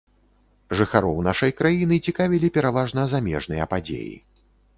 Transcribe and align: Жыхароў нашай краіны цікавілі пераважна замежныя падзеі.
Жыхароў 0.77 1.19
нашай 1.27 1.51
краіны 1.59 1.99
цікавілі 2.07 2.47
пераважна 2.57 3.05
замежныя 3.13 3.69
падзеі. 3.77 4.13